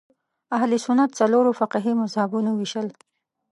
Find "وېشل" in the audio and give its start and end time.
2.55-2.87